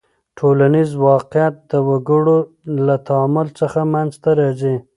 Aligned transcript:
ټولنیز 0.37 0.89
واقعیت 1.09 1.55
د 1.71 1.73
وګړو 1.89 2.37
له 2.87 2.95
تعامل 3.07 3.47
څخه 3.59 3.79
منځ 3.93 4.11
ته 4.23 4.29
راځي. 4.39 4.75